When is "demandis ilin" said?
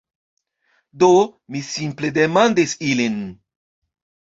2.17-3.23